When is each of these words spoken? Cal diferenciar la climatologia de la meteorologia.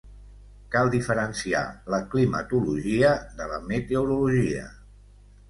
Cal 0.75 0.87
diferenciar 0.95 1.61
la 1.95 1.99
climatologia 2.15 3.13
de 3.43 3.51
la 3.53 3.61
meteorologia. 3.75 4.67